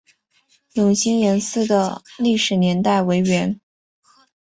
[0.73, 3.61] 永兴岩寺的历史年代为元。